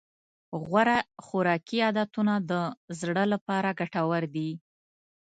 غوره 0.65 0.99
خوراکي 1.25 1.77
عادتونه 1.85 2.33
د 2.49 2.51
زړه 2.99 3.23
لپاره 3.33 3.69
ګټور 3.79 4.23
دي. 4.35 4.49